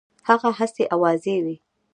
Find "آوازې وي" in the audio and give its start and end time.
0.95-1.55